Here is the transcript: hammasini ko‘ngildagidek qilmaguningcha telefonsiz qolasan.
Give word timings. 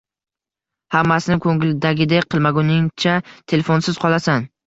hammasini 0.95 1.37
ko‘ngildagidek 1.43 2.27
qilmaguningcha 2.35 3.13
telefonsiz 3.53 4.01
qolasan. 4.07 4.49